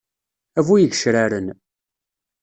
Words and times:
A 0.59 0.61
bu 0.67 0.75
yigecraren. 0.79 1.47